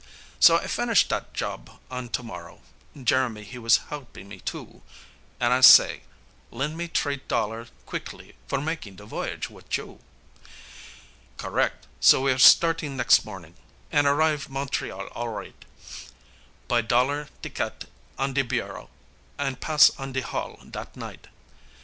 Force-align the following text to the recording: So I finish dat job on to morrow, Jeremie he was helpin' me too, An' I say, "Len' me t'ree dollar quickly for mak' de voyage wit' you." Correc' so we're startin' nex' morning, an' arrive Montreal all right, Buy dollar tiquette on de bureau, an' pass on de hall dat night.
So 0.39 0.57
I 0.57 0.65
finish 0.65 1.07
dat 1.07 1.31
job 1.31 1.77
on 1.91 2.09
to 2.09 2.23
morrow, 2.23 2.61
Jeremie 2.99 3.43
he 3.43 3.59
was 3.59 3.77
helpin' 3.91 4.27
me 4.27 4.39
too, 4.39 4.81
An' 5.39 5.51
I 5.51 5.61
say, 5.61 6.01
"Len' 6.49 6.75
me 6.75 6.87
t'ree 6.87 7.17
dollar 7.27 7.67
quickly 7.85 8.33
for 8.47 8.59
mak' 8.59 8.81
de 8.81 9.05
voyage 9.05 9.51
wit' 9.51 9.77
you." 9.77 9.99
Correc' 11.37 11.85
so 11.99 12.23
we're 12.23 12.39
startin' 12.39 12.97
nex' 12.97 13.23
morning, 13.23 13.53
an' 13.91 14.07
arrive 14.07 14.49
Montreal 14.49 15.05
all 15.11 15.29
right, 15.29 15.63
Buy 16.67 16.81
dollar 16.81 17.29
tiquette 17.43 17.85
on 18.17 18.33
de 18.33 18.41
bureau, 18.41 18.89
an' 19.37 19.55
pass 19.57 19.91
on 19.99 20.13
de 20.13 20.21
hall 20.21 20.57
dat 20.71 20.97
night. 20.97 21.27